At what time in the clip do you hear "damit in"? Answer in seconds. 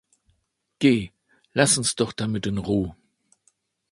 2.11-2.57